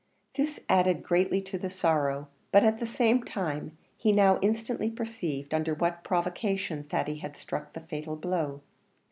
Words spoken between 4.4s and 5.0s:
instantly